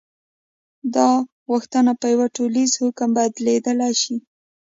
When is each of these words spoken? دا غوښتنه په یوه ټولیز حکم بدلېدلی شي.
دا 0.95 1.09
غوښتنه 1.49 1.91
په 1.99 2.05
یوه 2.13 2.27
ټولیز 2.37 2.71
حکم 2.81 3.09
بدلېدلی 3.17 3.93
شي. 4.01 4.15